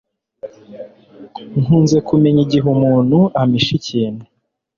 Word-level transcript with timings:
Nkunze 1.61 1.97
kumenya 2.07 2.39
igihe 2.45 2.65
umuntu 2.75 3.19
ampishe 3.41 3.73
ikintu. 3.79 4.23